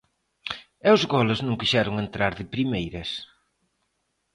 [0.87, 3.09] E os goles non quixeron entrar de primeiras.